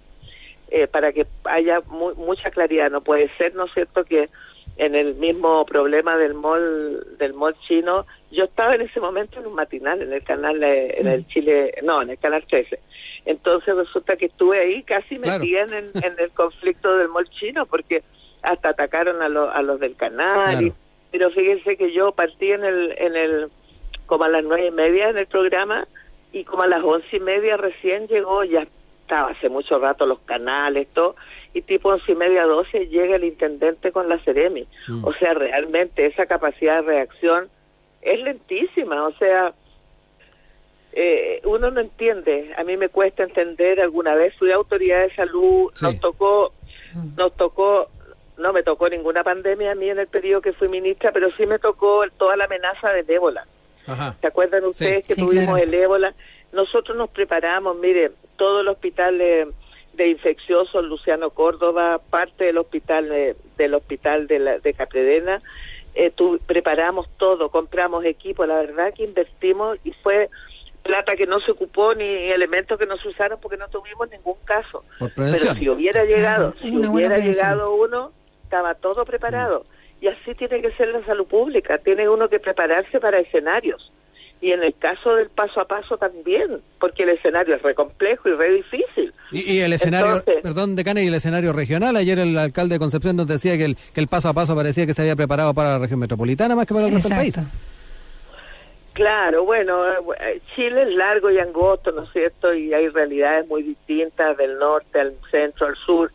eh, 0.71 0.87
para 0.87 1.13
que 1.13 1.27
haya 1.43 1.81
mucha 1.81 2.49
claridad. 2.49 2.89
No 2.89 3.01
puede 3.01 3.29
ser, 3.37 3.53
¿no 3.53 3.65
es 3.65 3.73
cierto?, 3.73 4.03
que 4.03 4.29
en 4.77 4.95
el 4.95 5.15
mismo 5.15 5.65
problema 5.65 6.17
del 6.17 6.33
mall 6.33 7.17
del 7.17 7.33
mall 7.33 7.55
chino, 7.67 8.05
yo 8.31 8.43
estaba 8.43 8.75
en 8.75 8.81
ese 8.81 8.99
momento 8.99 9.39
en 9.39 9.47
un 9.47 9.53
matinal 9.53 10.01
en 10.01 10.11
el 10.11 10.23
canal 10.23 10.61
en 10.61 11.07
el 11.07 11.25
Chile, 11.27 11.73
no, 11.83 12.01
en 12.01 12.09
el 12.09 12.17
canal 12.17 12.43
13. 12.45 12.79
Entonces 13.25 13.75
resulta 13.75 14.17
que 14.17 14.25
estuve 14.25 14.59
ahí 14.59 14.83
casi 14.83 15.17
metida 15.17 15.63
en, 15.63 15.73
en, 15.73 16.19
el 16.19 16.31
conflicto 16.31 16.97
del 16.97 17.07
mall 17.07 17.29
chino 17.29 17.65
porque 17.65 18.03
hasta 18.41 18.69
atacaron 18.69 19.21
a, 19.21 19.25
a 19.25 19.61
los 19.61 19.79
del 19.79 19.95
canal. 19.95 20.73
pero 21.11 21.31
fíjense 21.31 21.77
que 21.77 21.93
yo 21.93 22.11
partí 22.11 22.51
en 22.51 22.65
el 22.65 22.95
en 22.97 23.15
el 23.15 23.49
como 24.05 24.25
a 24.25 24.29
las 24.29 24.43
nueve 24.43 24.67
y 24.67 24.71
media 24.71 25.09
en 25.09 25.17
el 25.17 25.27
programa 25.27 25.87
y 26.33 26.43
como 26.43 26.63
a 26.63 26.67
las 26.67 26.83
once 26.83 27.15
y 27.15 27.19
media 27.21 27.55
recién 27.55 28.07
llegó, 28.07 28.43
ya 28.43 28.67
estaba 29.05 29.29
hace 29.29 29.49
mucho 29.49 29.77
rato 29.77 30.07
los 30.07 30.19
canales, 30.21 30.87
todo, 30.93 31.15
y 31.53 31.61
tipo 31.61 31.89
once 31.89 32.11
y 32.11 32.15
media, 32.15 32.45
doce 32.45 32.87
llega 32.87 33.15
el 33.15 33.23
intendente 33.23 33.91
con 33.91 34.09
la 34.09 34.17
Ceremi. 34.19 34.67
Mm. 34.87 35.05
O 35.05 35.13
sea, 35.13 35.35
realmente 35.35 36.07
esa 36.07 36.25
capacidad 36.25 36.77
de 36.77 36.87
reacción 36.87 37.47
es 38.01 38.19
lentísima, 38.21 39.05
o 39.05 39.13
sea, 39.13 39.53
eh, 40.93 41.41
uno 41.43 41.69
no 41.69 41.81
entiende, 41.81 42.53
a 42.57 42.63
mí 42.63 42.77
me 42.77 42.89
cuesta 42.89 43.23
entender, 43.23 43.79
alguna 43.79 44.15
vez 44.15 44.33
fui 44.37 44.51
autoridad 44.51 45.01
de 45.01 45.15
salud, 45.15 45.71
nos 45.81 45.99
tocó, 45.99 46.53
mm. 46.93 47.15
nos 47.15 47.35
tocó 47.35 47.89
no 48.37 48.51
me 48.51 48.63
tocó 48.63 48.89
ninguna 48.89 49.23
pandemia 49.23 49.71
a 49.71 49.75
mí 49.75 49.89
en 49.89 49.99
el 49.99 50.07
periodo 50.07 50.41
que 50.41 50.51
fui 50.51 50.67
ministra, 50.67 51.13
pero 51.13 51.31
sí 51.37 51.45
me 51.45 51.57
tocó 51.57 52.03
toda 52.17 52.35
la 52.35 52.45
amenaza 52.45 52.89
de 52.89 53.05
ébola. 53.13 53.45
¿Se 54.19 54.27
acuerdan 54.27 54.65
ustedes 54.65 55.07
que 55.07 55.15
tuvimos 55.15 55.57
el 55.57 55.73
ébola? 55.73 56.13
Nosotros 56.51 56.97
nos 56.97 57.09
preparamos, 57.11 57.77
mire, 57.77 58.11
todo 58.35 58.61
el 58.61 58.67
hospital 58.67 59.17
de, 59.17 60.07
infecciosos, 60.07 60.85
Luciano 60.85 61.29
Córdoba, 61.29 61.99
parte 62.09 62.45
del 62.45 62.57
hospital 62.57 63.35
del 63.57 63.73
hospital 63.73 64.27
de, 64.27 64.39
la, 64.39 64.59
de 64.59 64.73
Capredena, 64.73 65.41
eh, 65.95 66.11
preparamos 66.45 67.07
todo, 67.17 67.49
compramos 67.49 68.03
equipo, 68.03 68.45
la 68.45 68.57
verdad 68.57 68.93
que 68.93 69.05
invertimos 69.05 69.77
y 69.85 69.91
fue 70.03 70.29
plata 70.83 71.15
que 71.15 71.25
no 71.25 71.39
se 71.39 71.51
ocupó 71.51 71.95
ni 71.95 72.03
elementos 72.03 72.77
que 72.77 72.85
no 72.85 72.97
se 72.97 73.07
usaron 73.07 73.39
porque 73.41 73.57
no 73.57 73.67
tuvimos 73.69 74.09
ningún 74.11 74.35
caso. 74.45 74.83
Pero 75.15 75.37
si 75.55 75.69
hubiera 75.69 76.03
llegado, 76.03 76.53
si 76.61 76.75
hubiera 76.77 77.17
llegado 77.17 77.73
uno, 77.73 78.11
estaba 78.43 78.75
todo 78.75 79.03
preparado. 79.05 79.65
Y 79.99 80.07
así 80.07 80.35
tiene 80.35 80.61
que 80.61 80.71
ser 80.73 80.89
la 80.89 81.03
salud 81.05 81.25
pública, 81.25 81.79
tiene 81.79 82.07
uno 82.07 82.29
que 82.29 82.39
prepararse 82.39 82.99
para 82.99 83.19
escenarios. 83.19 83.91
Y 84.45 84.51
en 84.51 84.61
el 84.61 84.75
caso 84.75 85.15
del 85.15 85.29
paso 85.29 85.59
a 85.59 85.65
paso 85.65 85.97
también, 85.97 86.61
porque 86.79 87.01
el 87.01 87.09
escenario 87.09 87.55
es 87.55 87.63
re 87.63 87.73
complejo 87.73 88.29
y 88.29 88.33
re 88.33 88.53
difícil. 88.53 89.11
Y, 89.31 89.61
el 89.61 89.73
escenario, 89.73 90.23
perdón, 90.43 90.75
decana, 90.75 91.01
y 91.01 91.07
el 91.07 91.15
escenario 91.15 91.51
regional. 91.51 91.95
Ayer 91.95 92.19
el 92.19 92.37
alcalde 92.37 92.75
de 92.75 92.79
Concepción 92.79 93.15
nos 93.15 93.27
decía 93.27 93.57
que 93.57 93.65
el, 93.65 93.75
que 93.75 94.01
el 94.01 94.07
paso 94.07 94.29
a 94.29 94.33
paso 94.33 94.55
parecía 94.55 94.85
que 94.85 94.93
se 94.93 95.01
había 95.01 95.15
preparado 95.15 95.55
para 95.55 95.69
la 95.71 95.79
región 95.79 95.99
metropolitana 95.99 96.55
más 96.55 96.67
que 96.67 96.75
para 96.75 96.85
el 96.85 96.93
resto 96.93 97.09
del 97.09 97.17
país. 97.17 97.39
Claro, 98.93 99.45
bueno, 99.45 99.83
eh, 100.13 100.41
Chile 100.55 100.83
es 100.83 100.93
largo 100.93 101.31
y 101.31 101.39
angosto, 101.39 101.91
¿no 101.91 102.03
es 102.03 102.11
cierto? 102.11 102.53
Y 102.53 102.71
hay 102.71 102.87
realidades 102.89 103.47
muy 103.47 103.63
distintas 103.63 104.37
del 104.37 104.59
norte 104.59 104.99
al 104.99 105.15
centro, 105.31 105.65
al 105.65 105.75
sur 105.75 106.11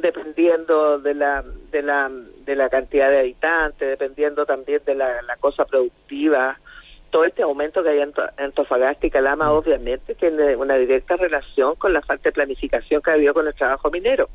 dependiendo 0.00 0.98
de 0.98 1.14
la, 1.14 1.44
de 1.70 1.82
la, 1.82 2.10
de 2.44 2.56
la 2.56 2.68
cantidad 2.68 3.10
de 3.10 3.20
habitantes, 3.20 3.88
dependiendo 3.88 4.46
también 4.46 4.82
de 4.84 4.94
la, 4.94 5.20
cosa 5.38 5.64
productiva. 5.64 6.58
Todo 7.10 7.24
este 7.24 7.42
aumento 7.42 7.82
que 7.82 7.90
hay 7.90 8.00
en 8.00 8.12
Antofagasta 8.38 9.06
y 9.06 9.10
Calama, 9.10 9.46
mm. 9.46 9.56
obviamente, 9.56 10.14
tiene 10.14 10.56
una 10.56 10.76
directa 10.76 11.16
relación 11.16 11.74
con 11.76 11.92
la 11.92 12.02
falta 12.02 12.28
de 12.28 12.32
planificación 12.32 13.02
que 13.02 13.10
ha 13.10 13.14
habido 13.14 13.34
con 13.34 13.46
el 13.46 13.54
trabajo 13.54 13.90
minero. 13.90 14.28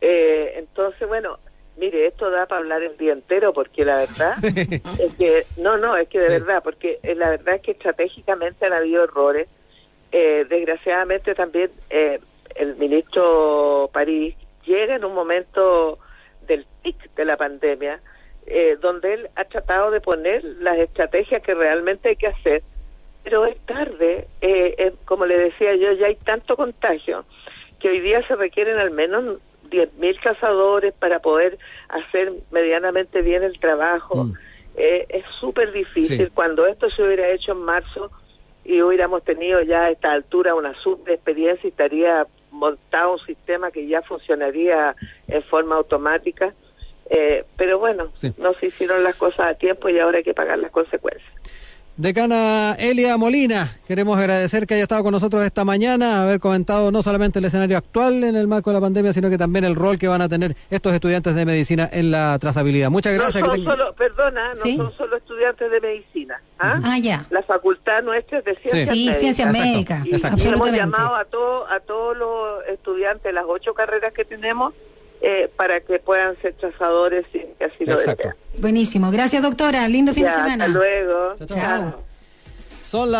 eh, 0.00 0.54
entonces, 0.56 1.08
bueno, 1.08 1.38
mire, 1.78 2.06
esto 2.06 2.30
da 2.30 2.46
para 2.46 2.60
hablar 2.60 2.82
el 2.82 2.96
día 2.96 3.12
entero, 3.12 3.52
porque 3.52 3.84
la 3.84 3.96
verdad 3.96 4.34
es 4.42 5.14
que, 5.14 5.44
no, 5.58 5.78
no, 5.78 5.96
es 5.96 6.08
que 6.08 6.18
de 6.18 6.28
verdad, 6.28 6.62
porque 6.62 6.98
eh, 7.02 7.14
la 7.14 7.30
verdad 7.30 7.56
es 7.56 7.62
que 7.62 7.70
estratégicamente 7.72 8.66
han 8.66 8.72
habido 8.72 9.04
errores. 9.04 9.48
Eh, 10.10 10.46
desgraciadamente 10.48 11.34
también 11.34 11.70
eh, 11.90 12.18
el 12.54 12.76
ministro 12.76 13.90
París 13.92 14.34
llega 14.64 14.96
en 14.96 15.04
un 15.04 15.14
momento 15.14 15.98
del 16.46 16.66
pic 16.82 17.14
de 17.14 17.24
la 17.26 17.36
pandemia, 17.36 18.00
eh, 18.50 18.76
donde 18.80 19.14
él 19.14 19.30
ha 19.36 19.44
tratado 19.44 19.90
de 19.90 20.00
poner 20.00 20.42
las 20.44 20.78
estrategias 20.78 21.42
que 21.42 21.54
realmente 21.54 22.10
hay 22.10 22.16
que 22.16 22.28
hacer, 22.28 22.62
pero 23.24 23.46
es 23.46 23.58
tarde, 23.66 24.26
eh, 24.40 24.94
como 25.04 25.26
le 25.26 25.38
decía 25.38 25.74
yo, 25.76 25.92
ya 25.92 26.06
hay 26.06 26.16
tanto 26.16 26.56
contagio 26.56 27.24
que 27.80 27.88
hoy 27.88 28.00
día 28.00 28.26
se 28.26 28.34
requieren 28.34 28.78
al 28.78 28.90
menos 28.90 29.38
10.000 29.70 30.20
cazadores 30.20 30.94
para 30.94 31.20
poder 31.20 31.58
hacer 31.88 32.32
medianamente 32.50 33.22
bien 33.22 33.42
el 33.42 33.58
trabajo. 33.60 34.24
Mm. 34.24 34.32
Eh, 34.76 35.06
es 35.08 35.24
súper 35.40 35.72
difícil. 35.72 36.30
Cuando 36.32 36.66
esto 36.66 36.88
se 36.90 37.02
hubiera 37.02 37.28
hecho 37.30 37.52
en 37.52 37.62
marzo 37.62 38.10
y 38.64 38.80
hubiéramos 38.82 39.22
tenido 39.24 39.60
ya 39.62 39.84
a 39.84 39.90
esta 39.90 40.12
altura 40.12 40.54
una 40.54 40.74
sub 40.82 41.04
de 41.04 41.14
experiencia, 41.14 41.68
estaría 41.68 42.26
montado 42.50 43.14
un 43.14 43.18
sistema 43.20 43.70
que 43.70 43.86
ya 43.86 44.02
funcionaría 44.02 44.94
en 45.26 45.42
forma 45.44 45.76
automática. 45.76 46.54
Eh, 47.10 47.44
pero 47.56 47.78
bueno, 47.78 48.12
no 48.36 48.54
se 48.54 48.66
hicieron 48.66 49.02
las 49.02 49.16
cosas 49.16 49.40
a 49.40 49.54
tiempo 49.54 49.88
y 49.88 49.98
ahora 49.98 50.18
hay 50.18 50.24
que 50.24 50.34
pagar 50.34 50.58
las 50.58 50.70
consecuencias. 50.70 51.32
Decana 51.98 52.76
Elia 52.78 53.16
Molina, 53.16 53.76
queremos 53.84 54.16
agradecer 54.16 54.68
que 54.68 54.74
haya 54.74 54.84
estado 54.84 55.02
con 55.02 55.10
nosotros 55.10 55.42
esta 55.42 55.64
mañana, 55.64 56.22
haber 56.22 56.38
comentado 56.38 56.92
no 56.92 57.02
solamente 57.02 57.40
el 57.40 57.44
escenario 57.44 57.76
actual 57.76 58.22
en 58.22 58.36
el 58.36 58.46
marco 58.46 58.70
de 58.70 58.74
la 58.74 58.80
pandemia, 58.80 59.12
sino 59.12 59.28
que 59.28 59.36
también 59.36 59.64
el 59.64 59.74
rol 59.74 59.98
que 59.98 60.06
van 60.06 60.22
a 60.22 60.28
tener 60.28 60.54
estos 60.70 60.92
estudiantes 60.92 61.34
de 61.34 61.44
medicina 61.44 61.90
en 61.92 62.12
la 62.12 62.38
trazabilidad. 62.38 62.88
Muchas 62.88 63.14
gracias. 63.14 63.42
No 63.42 63.50
son 63.50 63.64
solo, 63.64 63.92
perdona, 63.94 64.50
no 64.50 64.84
son 64.84 64.96
solo 64.96 65.16
estudiantes 65.16 65.72
de 65.72 65.80
medicina. 65.80 66.40
¿ah? 66.60 66.80
ah, 66.84 66.98
ya. 67.00 67.26
La 67.30 67.42
facultad 67.42 68.00
nuestra 68.04 68.38
es 68.38 68.44
de 68.44 68.54
ciencias 68.54 68.86
sí. 68.86 68.92
médicas. 68.92 69.18
ciencias 69.18 69.52
médicas. 69.52 70.06
Y 70.06 70.48
hemos 70.48 70.70
llamado 70.70 71.16
a, 71.16 71.24
todo, 71.24 71.68
a 71.68 71.80
todos 71.80 72.16
los 72.16 72.64
estudiantes, 72.68 73.34
las 73.34 73.44
ocho 73.48 73.74
carreras 73.74 74.12
que 74.12 74.24
tenemos, 74.24 74.72
eh, 75.20 75.50
para 75.56 75.80
que 75.80 75.98
puedan 75.98 76.36
ser 76.40 76.54
trazadores 76.54 77.24
y 77.34 77.40
así 77.62 77.84
lo 77.84 77.96
Buenísimo. 78.58 79.10
Gracias, 79.10 79.42
doctora. 79.42 79.88
Lindo 79.88 80.12
fin 80.12 80.24
de 80.24 80.30
semana. 80.30 80.64
Hasta 80.64 80.78
luego. 80.78 81.32
Chao. 81.46 82.08
Son 82.84 83.10
las 83.10 83.16